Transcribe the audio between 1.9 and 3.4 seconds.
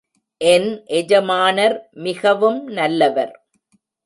மிகவும் நல்லவர்.